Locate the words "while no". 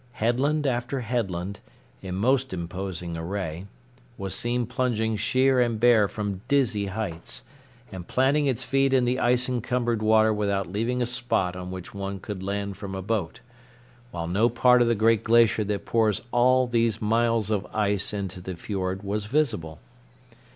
14.09-14.49